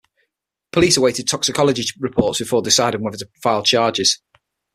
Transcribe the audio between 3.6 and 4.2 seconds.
charges.